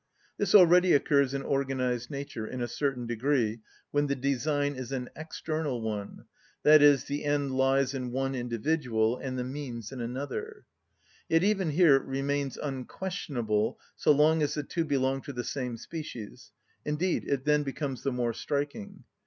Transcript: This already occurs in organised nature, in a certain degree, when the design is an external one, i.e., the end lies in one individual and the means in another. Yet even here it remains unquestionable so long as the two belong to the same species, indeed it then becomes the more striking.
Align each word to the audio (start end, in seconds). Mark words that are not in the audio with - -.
This 0.39 0.55
already 0.55 0.93
occurs 0.93 1.35
in 1.35 1.43
organised 1.43 2.09
nature, 2.09 2.47
in 2.47 2.59
a 2.59 2.67
certain 2.67 3.05
degree, 3.05 3.59
when 3.91 4.07
the 4.07 4.15
design 4.15 4.73
is 4.73 4.91
an 4.91 5.11
external 5.15 5.79
one, 5.79 6.25
i.e., 6.65 6.95
the 7.07 7.23
end 7.23 7.51
lies 7.51 7.93
in 7.93 8.11
one 8.11 8.33
individual 8.33 9.19
and 9.19 9.37
the 9.37 9.43
means 9.43 9.91
in 9.91 10.01
another. 10.01 10.65
Yet 11.29 11.43
even 11.43 11.69
here 11.69 11.97
it 11.97 12.05
remains 12.05 12.57
unquestionable 12.57 13.79
so 13.95 14.11
long 14.11 14.41
as 14.41 14.55
the 14.55 14.63
two 14.63 14.85
belong 14.85 15.21
to 15.21 15.33
the 15.33 15.43
same 15.43 15.77
species, 15.77 16.51
indeed 16.83 17.25
it 17.27 17.45
then 17.45 17.61
becomes 17.61 18.01
the 18.01 18.11
more 18.11 18.33
striking. 18.33 19.03